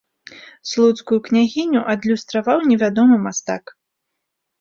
Слуцкую 0.69 1.19
княгіню 1.27 1.79
адлюстраваў 1.93 2.63
невядомы 2.71 3.15
мастак. 3.27 3.63